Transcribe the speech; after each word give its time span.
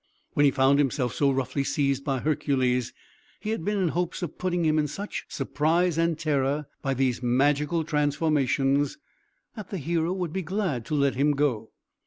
When 0.33 0.45
he 0.45 0.49
found 0.51 0.79
himself 0.79 1.13
so 1.13 1.29
roughly 1.31 1.63
seized 1.63 2.03
by 2.03 2.17
Hercules, 2.21 2.91
he 3.39 3.51
had 3.51 3.63
been 3.63 3.77
in 3.77 3.89
hopes 3.89 4.23
of 4.23 4.39
putting 4.39 4.65
him 4.65 4.79
into 4.79 4.91
such 4.91 5.25
surprise 5.27 5.95
and 5.95 6.17
terror, 6.17 6.65
by 6.81 6.95
these 6.95 7.21
magical 7.21 7.83
transformations, 7.83 8.97
that 9.55 9.69
the 9.69 9.77
hero 9.77 10.11
would 10.11 10.33
be 10.33 10.41
glad 10.41 10.85
to 10.85 10.95
let 10.95 11.13
him 11.13 11.33
go. 11.33 11.69